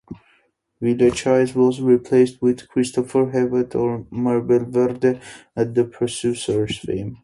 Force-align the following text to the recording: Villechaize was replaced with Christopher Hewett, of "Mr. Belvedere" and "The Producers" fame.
Villechaize 0.81 1.53
was 1.53 1.79
replaced 1.79 2.41
with 2.41 2.67
Christopher 2.69 3.29
Hewett, 3.29 3.75
of 3.75 4.07
"Mr. 4.09 4.47
Belvedere" 4.71 5.21
and 5.55 5.75
"The 5.75 5.83
Producers" 5.85 6.79
fame. 6.79 7.17